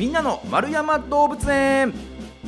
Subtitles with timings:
[0.00, 1.92] みんなの丸山動物園。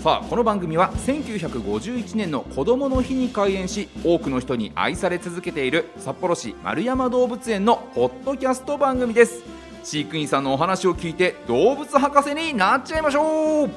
[0.02, 9.42] さあこの番組は1951年の子どもの日に開園し多くの人に愛され続けている札幌市丸山動物園のポッドキャスト番組です。
[9.84, 13.70] 飼育員さんのお話を聞いて動物博士になっちゃいましょう。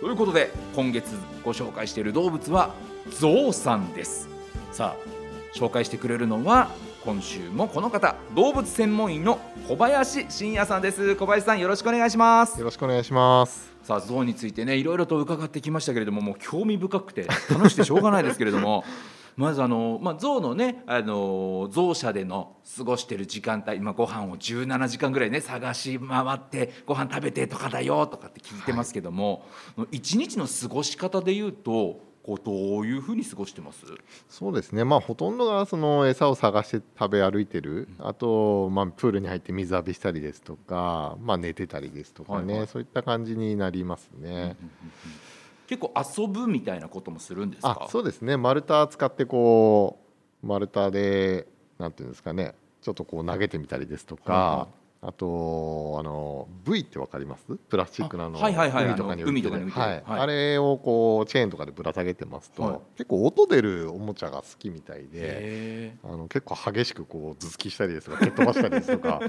[0.00, 2.70] ということで今月ご紹介している動物は
[3.10, 4.26] ゾウさんです。
[4.70, 6.70] さあ紹介してくれるのは
[7.04, 11.16] 今週もこの方動物専門員の小林真也さんです。
[11.16, 12.56] 小林さんよろしくお願いします。
[12.60, 13.72] よろしくお願いします。
[13.82, 18.84] さあ象についてねいろいろと伺ってきましたけれどももう興味深くて楽しくてしょうがないですけれども。
[19.34, 33.84] まずあの、まあ、象のねあの象舎での過ごしてる時間帯、まあ、ご飯を17時間ぐらいね探し回ってご飯食べてとかだよとかって聞いてますけども、はい、一日の過ごし方でいうとこうどういうふうに過ごしてます？
[34.28, 44.56] そうですね、まあ、ほとんどがその餌を探して食べ歩いてる、うん、あと、まあ、プールに入って水浴びしたりですとか、まあ、寝てたりですとかね、はいはい、そういった感じになりますね。
[45.66, 47.88] 結構遊ぶみたいなこともするんですか？
[47.90, 48.36] そうですね。
[48.36, 49.98] 丸太使ってこ
[50.42, 51.46] う丸太で
[51.78, 52.54] なんていうんですかね。
[52.82, 57.56] ちょっとこう投げてみたりですとか、はいはいあとあの V ってわかります？
[57.56, 68.22] プラスチックのの海とかに浮いてる、はい、あれをこうチェーンとかでぶら下げてますと、はい、結構音出るおもちゃが好きみたいであの結構激しくこう頭突きしたりですとか。
[68.22, 69.20] 蹴っ飛ばしたりですとか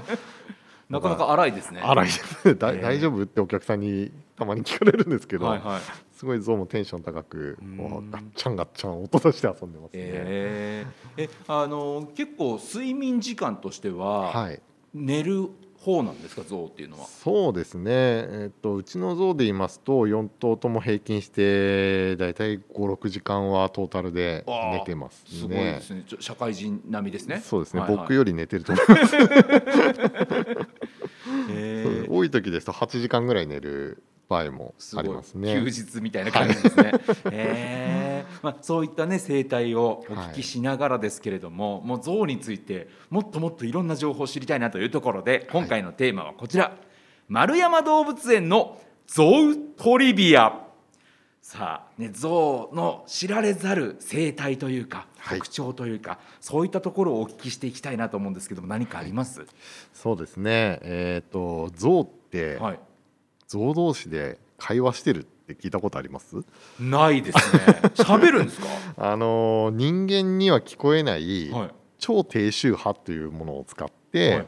[0.88, 1.80] なかなか荒いですね。
[1.82, 2.08] 荒い
[2.56, 5.80] 大丈夫ってお客さんにたまに聞かれるんですけど、はいはい、
[6.16, 7.58] すごいゾウもテンション高く
[8.12, 9.98] ガッチャンガッチャン音出して遊んでますね。
[9.98, 14.60] えー、えあの結構睡眠時間としては、はい、
[14.92, 15.48] 寝る
[15.84, 17.06] 方なんですか象っていうのは？
[17.06, 25.38] そうですね、えっとうちの象で言いますと4頭とも平均して大体56時間はトータルで寝てますね。
[25.38, 26.04] すごいですね。
[26.20, 27.40] 社会人並みですね。
[27.44, 29.16] そうですね、はいはい、僕より寝てると思いま す。
[32.08, 34.02] 多い時ですと8時間ぐらい寝る
[34.34, 35.54] 場合もありますね。
[35.54, 36.92] 休日みたいな感じですね、
[37.30, 38.34] えー。
[38.42, 46.74] まあ、そういったね生態をお聞きしながらですけれども、はい、もう象についてもっともっといろんな情報を知りたいなというところで今回のテーマはこちら、はい、
[47.28, 50.60] 丸山動物園のゾウトリビア。
[51.40, 59.44] さあ、ね、象の知られざる生態というか特徴というか、はい、そういったところをお聞きしていきたいなと思うんですけども何かあります、
[59.92, 62.78] そうですね、えーと、象って、はい、
[63.46, 66.36] 象同士で会話してるって聞いたことあります？
[66.80, 67.60] ないですね。
[67.96, 68.66] 喋るんですか？
[68.96, 71.50] あの人間には聞こえない、
[71.98, 74.44] 超低周波というものを使って、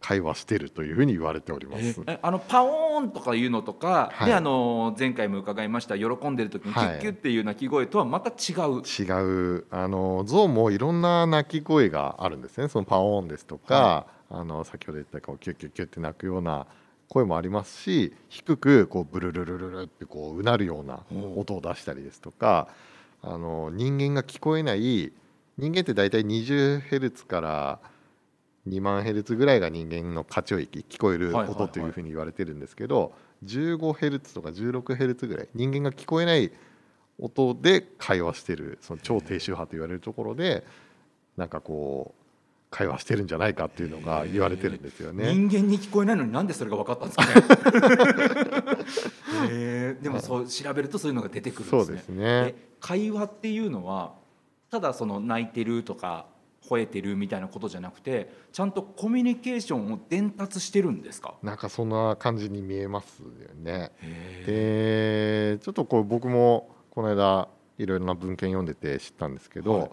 [0.00, 2.00] 会話してるというふうに言われております。
[2.22, 8.82] あのパオーンとかいうのとか、はい、であの前回も伺いました喜んでる時にキュッキュっていう鳴き声とはまた違う。
[8.82, 9.64] 違う。
[9.70, 12.68] あの象もいろんな鳴き声があるんですね。
[12.68, 16.66] そのパオーンですとか、はい、あの先ほど言ったこうキュッキュッキュッって鳴くような
[17.08, 21.00] 声もありますし低くこうブルルルルルってこううなるような
[21.36, 22.68] 音を出したりですとか
[23.22, 25.12] あの人間が聞こえない
[25.58, 27.78] 人間って大体 20Hz から
[28.68, 33.12] 2万ヘルツぐらいが人間の過聴域聞こえる音というふうに言われてるんですけど
[33.44, 36.50] 15Hz とか 16Hz ぐらい人間が聞こえない
[37.18, 40.64] 音で会話してるその超低周波と言われるところで
[41.36, 42.25] なんかこう
[42.70, 45.32] 会話してるんじゃないかっていうのが言われてるんですよね。
[45.32, 48.76] 人間に聞こえないのになんでそれが分かったんですかね。
[49.50, 51.84] えー、でもそう調べるとそういうのが出てくるんですね。
[51.84, 52.54] そうですね。
[52.80, 54.14] 会話っていうのは
[54.70, 56.26] ただその泣いてるとか
[56.68, 61.34] 吠えてるみたいなことじゃなくてちゃんとコミュニケーションを伝達してるんですか？
[61.42, 63.92] なんかそんな感じに見えますよね。
[64.44, 67.48] でちょっとこう僕もこの間
[67.78, 69.90] いろいろな文献読んでて知ったんですけど、はい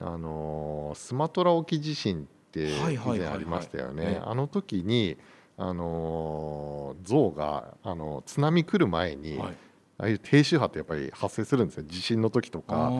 [0.00, 4.20] あのスマトラ沖地震って以前ありましたよね。
[4.24, 5.16] あの時に
[5.56, 9.56] あの象があの津波来る前に、はい、
[9.98, 11.84] ああいう低周波ってやっぱり発生するんですよ。
[11.86, 12.92] 地震の時とか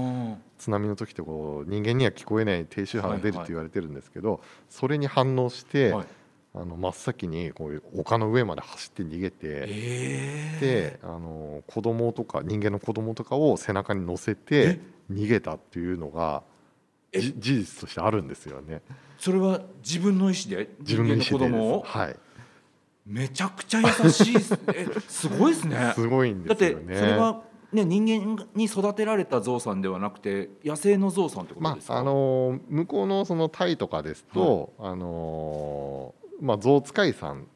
[0.59, 6.06] 津波の時とこう人間には聞こえない低周波が出るって言われてるんですけど、はいはい、それに反応して、はい、
[6.54, 14.80] あの真っ先にこういう丘の上まで走って逃げて、えー、であの子供とか人間の子供とかを背中に乗せて
[15.10, 16.42] 逃げたっていうのが
[17.13, 18.83] 事実としてあるんですよね。
[19.19, 20.69] それは自分の意思で？
[20.81, 21.83] 自分の子供を？
[21.83, 22.16] はい
[23.07, 24.37] めちゃくちゃ優しい
[24.75, 25.93] えすごいですね。
[25.97, 26.84] すごいんですよね。
[26.84, 31.95] だってそれはね人間に育てられたゾウさんではなくて野生のゾウさんってことですか？
[31.95, 37.47] まああの向こうのそのタイとかですと、はい、あのまあゾウ使いさん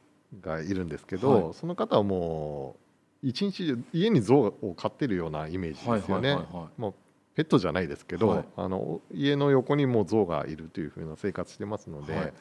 [0.41, 2.77] がいるんですけど、はい、その方はも
[3.23, 6.39] う一日中家にゾウを飼ってるようなイメージですよね。
[6.79, 6.95] もう
[7.35, 12.33] ペットじゃないですけど、はい、あの家の横にも象がいるというふうな生活してますので、はい、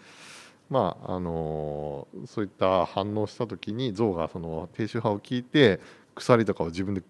[0.70, 5.80] まああのそういった反応した時に象がその低周波を聞いて
[6.16, 7.02] 鎖とかを自分で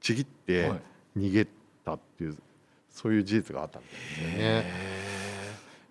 [0.00, 0.80] ちぎってはい。
[1.18, 1.46] 逃げ
[1.84, 2.36] たっていう、
[2.90, 4.34] そういう事実があったんですよね。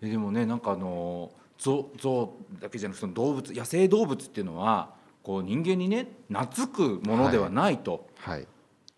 [0.02, 4.94] えでもねなんかあのゾゾウだけじゃなくて動物野生動物っていうのは
[5.24, 8.48] こう人間にね懐くものではないと、はい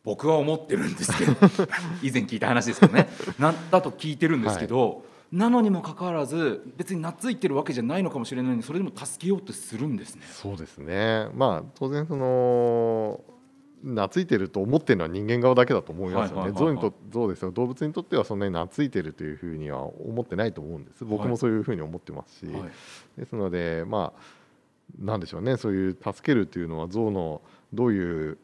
[0.03, 1.33] 僕は思ってるんですけど
[2.01, 10.21] 以前聞いた話ですけどねなだと聞いてるんですけど、なのにもかかわらず別に懐いてるわけじゃないのかもしれないのにそれでも助けようとするんですね。
[10.31, 11.27] そうですね。
[11.35, 13.21] まあ当然その
[13.83, 16.41] 懐いてると思ってるのは人間側だけだと思いますよね。
[16.43, 21.05] はいはいはいはい象にと象ですよ動物にとってはそんなに懐いてるというふうには思ってないと思うんです。
[21.05, 22.63] 僕もそういうふうに思ってますし、はい
[23.17, 24.39] ですのでまあ
[24.97, 27.41] なんでしょうねそういう助けるというのは象の
[27.73, 28.37] どういう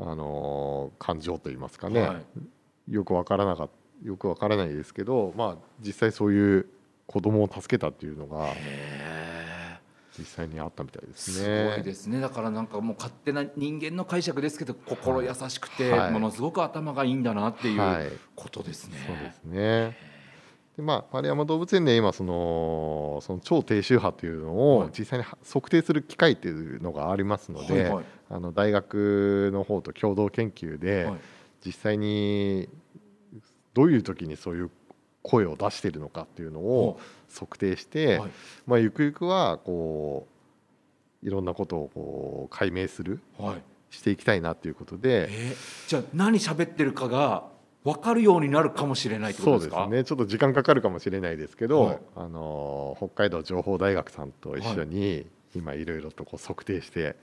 [0.00, 2.14] あの感情といいますかね、は
[2.88, 2.92] い。
[2.94, 3.70] よくわからなかっ
[4.04, 6.66] よくわからないですけど、まあ実際そういう
[7.06, 9.80] 子供を助けたっていうのがへ
[10.16, 11.72] 実際にあったみたいでーすすね。
[11.74, 12.20] ごいですね。
[12.20, 16.12] だからなんかもう勝手な人間の解釈ですけど心優しくて、はい。
[16.12, 18.06] ものすごく頭がいいんだなっていはい。
[18.06, 18.98] うことですね。
[19.06, 19.96] そうですね。
[20.76, 24.88] でまあ、丸山動物園で今そのその超低周波というのはい。
[24.88, 31.14] を実際に測定する機械というのがありますので、はいはいあの大学の方と共同研究で、はい。
[31.64, 32.68] 実際に
[33.74, 34.70] どういう時にそういう
[35.22, 37.00] 声を出しているのかっていうのを
[37.32, 38.30] 測定して、はい。
[38.66, 40.28] まあ、ゆくゆくはこ
[41.22, 43.62] ういろんなことをこう解明するはい。
[43.90, 45.28] していきたいなということで。
[45.30, 47.48] えーじゃあ何喋ってるかが
[47.84, 49.76] 分かるようになるかもしれないってことですか？
[49.76, 50.04] そうですね。
[50.04, 51.98] ちょっと時間かかるかもしれないですけど、はい。
[52.16, 55.26] あの北海道情報大学さんと一緒に、
[55.56, 57.16] 今いろいろとこう測定して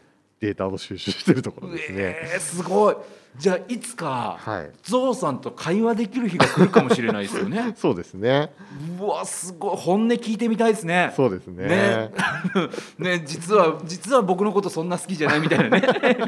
[0.46, 1.98] データを収集しているところですね。
[2.00, 2.96] えーすごい。
[3.38, 4.72] じゃあいつか、はい。
[4.82, 7.74] ゾウさんと会話できる日が来るかもしれないですよね。
[7.76, 8.54] そうですね。
[8.98, 9.78] うわすごい。
[9.78, 11.12] 本音聞いてみたいですね。
[11.18, 11.68] そうですね。
[11.68, 12.12] ね。
[12.98, 15.82] ね実は実は僕のことそんな好きじゃないみたいなね。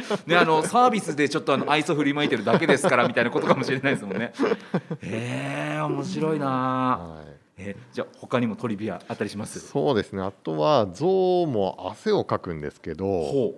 [0.28, 4.34] ねあのサービスでちょっとあの愛想振りまいてるだけですからみたいなことかもしれないですもんね。
[5.02, 6.48] へえ面白いな。
[6.48, 7.38] はい。
[7.60, 9.62] えじゃあ他にもトリビアあったりします？
[9.62, 10.22] そうですね。
[10.22, 13.54] あとは象も汗をかくんですけど、ほ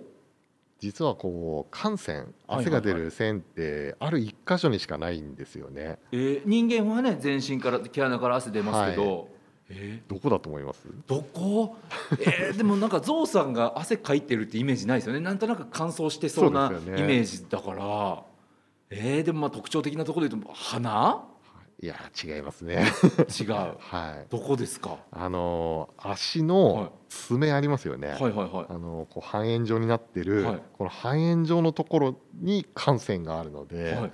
[0.80, 2.16] 実はこう汗腺
[2.48, 5.98] はい汗が出る線ってある一箇所にしかないんですよね。
[6.10, 9.28] う、えー人間はね全身から毛穴から汗出ますけど、
[9.68, 10.88] えどこだと思います？
[10.88, 11.76] ーどこ、
[12.18, 15.20] えーでもなんかゾウさんが汗かいてるってイメージないですよね。
[15.20, 16.72] なんとなく乾燥してそうなイ
[17.02, 18.22] メージだから、
[18.88, 21.24] えーでもまあ特徴的なところで言うと鼻？
[21.82, 22.84] いや違いますね。
[23.40, 23.52] 違う。
[23.80, 24.26] はい。
[24.28, 24.98] どこですか？
[25.10, 26.46] あの足はい。
[26.46, 28.08] の爪ありますよね。
[28.08, 28.66] はいはいはい。
[28.68, 30.62] あのこう半円状になってる、はい。
[30.76, 34.12] この半円状のところに汗腺があるので、はい。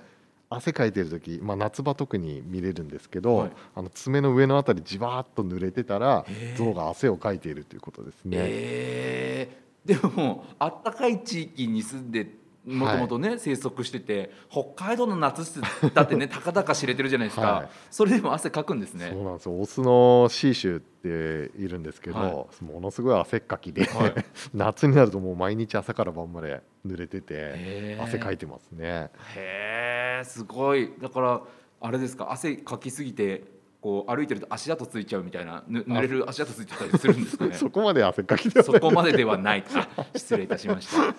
[0.48, 3.52] 汗かいてる時、まあ、夏場特に見れるんですけど、はい。
[3.74, 6.24] あの爪の上のあたりじわーっと濡れてたら
[6.56, 8.36] 象が汗をかいているということですね。
[8.38, 10.00] えー。
[10.00, 12.28] でもあったかい地域に住んで
[12.66, 17.68] もともとね、生息してて北海道の夏ってだってねたかだか知れてるじゃないですか、はい。
[17.90, 19.08] それでも汗かくんですね。
[19.12, 19.60] そうなんですよ。
[19.60, 24.14] オスのシーシュっているんですけど、はものすごい汗っかきで、はい。
[24.52, 29.10] 夏になるともう毎日朝から晩まで濡れてて汗かいてますね。
[29.36, 30.92] へえすごい。
[31.00, 31.42] だから
[31.80, 33.44] あれですか汗かきすぎて
[33.86, 37.54] こう歩いてると足跡ついちゃうみたいなぬ濡れる足跡ついちゃったりするんですかね。
[37.54, 39.64] そこまで汗っかきではそこまでではない。
[39.76, 41.10] あ失礼いたしました。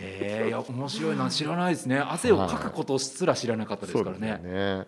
[0.00, 1.30] へえいや面白いな。
[1.30, 2.00] 知らないですね。
[2.00, 4.18] 汗をかくことすら知らなかったですからね。
[4.18, 4.48] そうですよね。
[4.48, 4.86] へ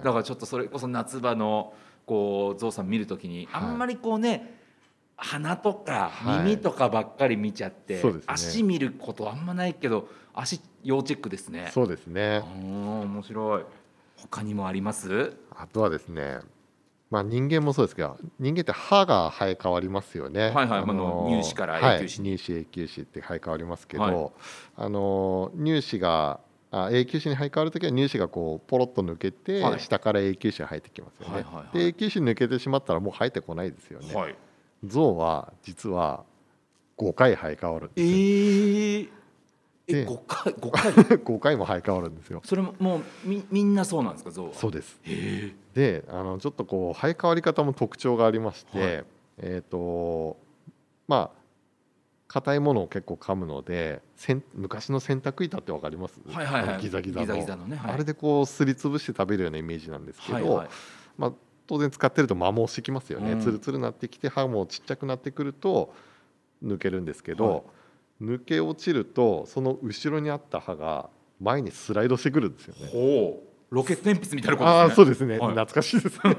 [0.00, 1.74] ーだからちょっとそれこそ夏場の
[2.06, 3.62] こうゾウさん見るときにはい。
[3.64, 4.58] あんまりこうね
[5.18, 6.44] 鼻とかはい。
[6.44, 8.26] 耳とかばっかり見ちゃって、そうですね。
[8.28, 11.68] 足見ることあんまないけど足要チェックですね。
[11.74, 12.42] そうですね。
[12.58, 13.64] 面白い。
[14.16, 15.36] 他にもあります？
[15.50, 16.38] あとはですね、
[17.10, 20.50] まあ、人間もそうですけど人間って歯が生え変わりますよね。
[20.50, 24.30] はいはいあの乳歯から永久歯はい、乳歯永久歯って生え変わりますけど、はい
[24.76, 26.40] あの乳歯が
[26.72, 31.34] あ永久歯に生え変わる時は乳歯がこうポロッと抜けて、はい下から永久歯が生えてきますよね。
[31.34, 34.14] はいはいはいで永久歯抜けてしまったらもう生えてこないですよね。
[34.14, 34.36] はい。
[34.84, 36.24] 象は実は
[36.98, 38.14] 5回生え変わるんえですよ。
[38.16, 39.08] ー、
[39.88, 40.92] えで五回五回？
[40.92, 42.40] 5回も生え変わるんですよ。
[42.44, 44.30] それももうみみんなそうなんですか？
[44.30, 44.54] ゾウは？
[44.54, 44.98] そうです。
[45.04, 49.04] へであのちょっとこう生え変わり方も特徴がありまして、はい。
[49.38, 50.36] えっ、と
[51.06, 51.38] まあ
[52.28, 56.80] 硬いものを結構噛むのでせん昔の洗濯板ってわかります、はいはいはい。
[56.80, 57.26] ギザギザの。
[57.26, 57.92] ギザギザのねはい。
[57.92, 60.68] あれでこうすりつぶして食べるようなイメージなんですけど、はいはい。
[61.16, 61.32] まあ、
[61.68, 63.40] 当然使ってると摩耗してきますよね、うん。
[63.40, 65.94] ツルツルになってきて歯もちっちゃくなってくると
[66.64, 67.62] 抜けるんですけど、はい
[68.20, 72.88] 抜け落ちるとその後ろにあった歯が前にスライドしてくるんですよね。
[72.92, 74.96] ほロケット鉛筆みたいなことああですね。
[74.96, 75.54] そうですね、はい。
[75.54, 76.36] 懐かしいですね。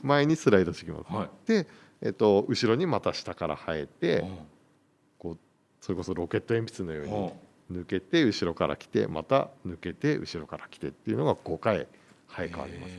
[0.02, 1.48] 前にスライドしてきます、はい。
[1.48, 1.66] で、
[2.02, 4.38] えっと、後ろにまた下から生えて、うん。
[5.18, 5.38] こう
[5.80, 7.10] それこそロケット鉛筆のよううん。
[7.78, 11.86] に抜けて後ろから来てまた抜けて後ろから来てっていうのが5回
[12.28, 12.94] 生え変わります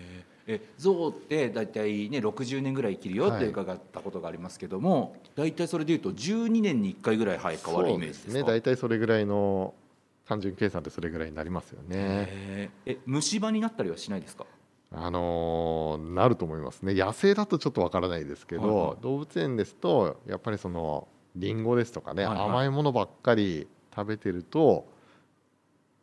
[0.48, 8.43] え象って大体ね60年ぐらい生きるよって伺ったことがありますけども、大体それでいうと12年に1回ぐらい生え変わるイメージですね。
[8.43, 9.74] 大体それぐらいの
[10.25, 12.69] 単純計算でそれぐらいになりますよね。
[12.86, 14.45] え虫歯になったりはしないですか？
[14.93, 16.93] あのーなると思いますね。
[16.93, 18.98] 野生だとちょっとわからないですけど、はいはい。
[19.01, 22.50] 動物園ですとやっぱりそのリンゴですとかね、はいはい。
[22.50, 24.86] 甘いものばっかり食べてると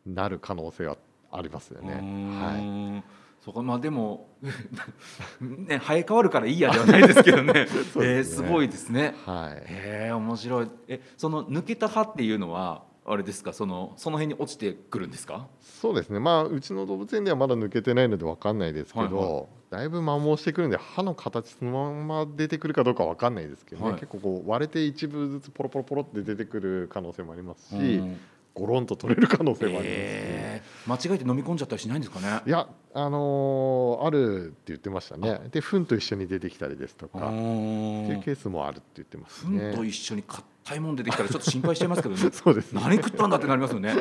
[0.07, 0.97] なる可能性は
[1.31, 1.93] ありますよね。
[1.93, 3.03] はん
[3.43, 4.27] そこまあでも
[5.41, 7.67] ね生え変わるからいいやではないですけどね。
[7.93, 9.15] そうえーですごいですね。
[9.27, 10.67] い、はい、へえ面白い。
[10.87, 13.53] えその抜けた歯っていうのはあれですか？
[13.53, 15.47] そのその辺に落ちてくるんですか？
[15.61, 16.19] そうですね。
[16.19, 19.89] まあうちの動物園ではまだ抜けてないのでわかんないですけど、はいはだい。
[19.89, 28.17] ぶ摩耗してくるんで歯の形そのまま出てくるかどうかわかんないですけどね、はい結構こう割れて一部ずつポロポロポロって出てくる可能性もありますし、うん
[28.59, 29.87] ゴロンと取れる可能性もありますし。
[29.91, 32.41] えー間違えて飲み込んじゃったりしないんですかね？
[32.47, 35.39] いや、あのーあるって言ってましたね。
[35.51, 39.71] で、糞と一緒に出てきたりですとか、っていうケースもあるって言ってますね。
[39.71, 42.81] 糞と一緒に硬いもん出てきたらちょっと心配しちゃいますけどね そうですね。
[42.81, 43.93] 何食ったんだってなりますよね。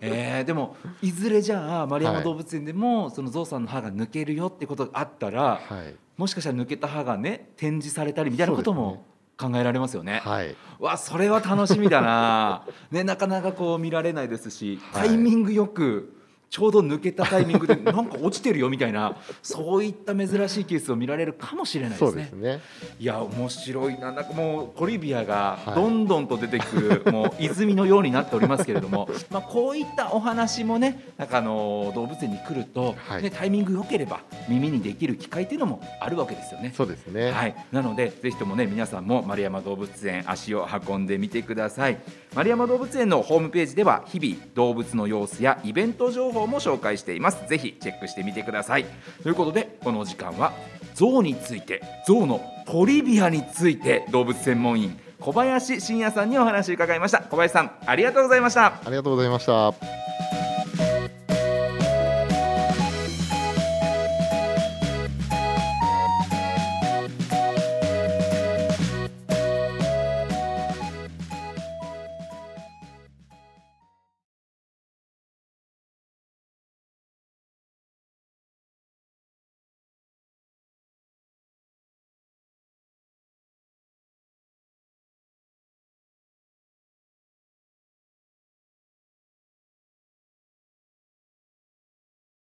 [0.00, 5.94] えー、でもいずれじゃあ丸山はい動物園でも、そのゾウさんの歯が抜けるよってことがあったら、はい。
[6.16, 9.04] もしかしたら抜けた歯がね展示されたりみたいなことも
[9.38, 10.20] 考えられますよね。
[10.24, 10.56] はい。
[10.80, 12.64] わそれは楽しみだな。
[12.90, 16.17] ねなかなかこう見られないですし、はいタイミングよく。
[16.50, 22.32] ちょうど抜けたタイミングで なんか落ちてるよみたいなそういった珍しいケースを見られるかもしれないですねす。
[22.32, 22.60] ね。
[22.98, 36.72] いや面白いななんかもうトリビアがはいどんどんと出てくる、 もう泉のようになっておりますけれども、 まあ、こういったお話もねなんかあの動物園に来ると、はいね、タイミング良ければ耳にできる機会っていうのもあるわけですよね。
[36.76, 37.30] そうですね。
[37.30, 41.98] はい、なのでぜひともね皆さんも丸山動物園足を運んでみてください
[42.34, 47.48] 丸山動物園のホームページでは日々動物の様子やイベント情報も紹介しています。
[47.48, 48.84] ぜひチェックしてみてください。
[49.22, 50.52] ということでこの時間は
[50.94, 57.20] 象について象のトリビアについて動物専門員小林信也さんにお話を伺いました。
[57.20, 58.66] 小林さんありがとうございました。
[58.66, 60.07] ありがとうございました。